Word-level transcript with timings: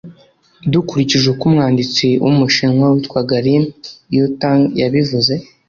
dukurikije 0.71 1.25
uko 1.33 1.43
umwanditsi 1.49 2.07
w’umushinwa 2.23 2.85
witwaga 2.93 3.37
lin 3.45 3.63
yutang 4.15 4.61
yabivuze 4.79 5.33